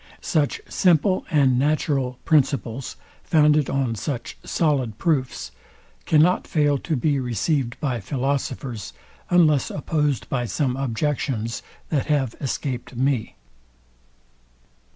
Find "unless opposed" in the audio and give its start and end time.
9.29-10.27